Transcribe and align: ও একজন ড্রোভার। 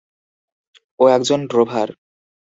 ও 0.99 1.03
একজন 1.07 1.39
ড্রোভার। 1.47 1.89